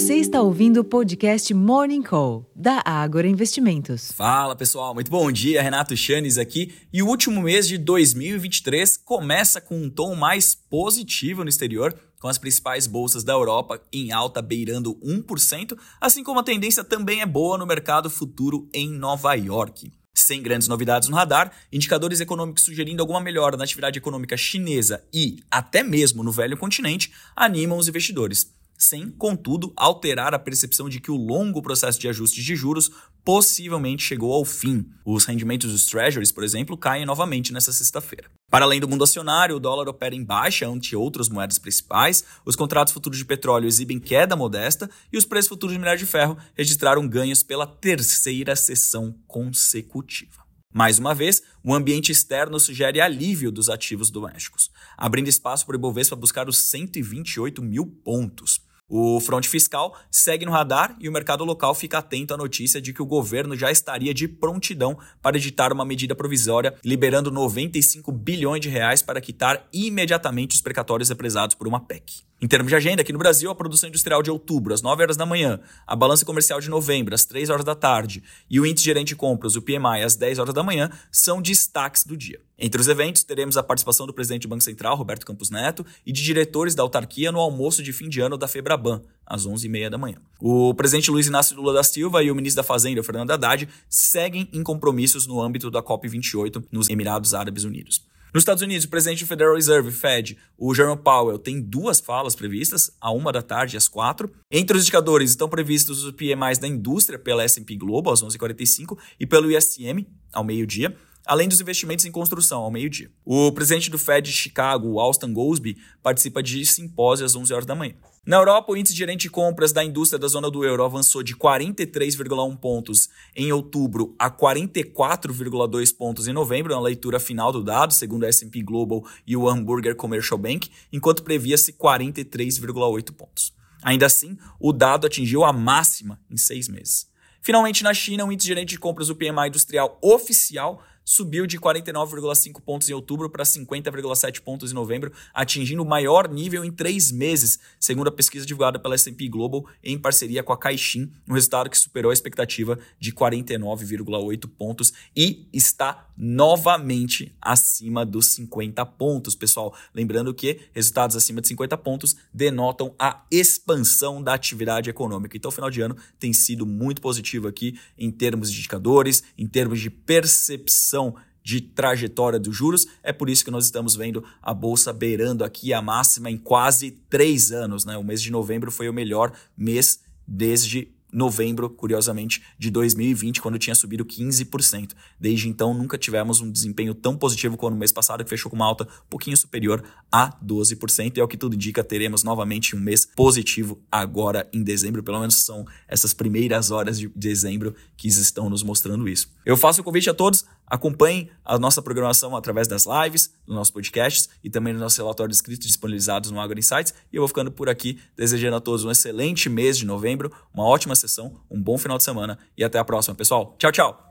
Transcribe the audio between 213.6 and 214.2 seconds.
tchau!